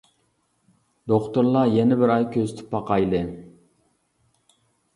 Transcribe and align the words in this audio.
دوختۇرلار 1.11 1.69
يەنە 1.75 1.99
بىر 2.01 2.15
ئاي 2.15 2.27
كۆزىتىپ 2.37 2.73
باقايلى. 2.73 3.23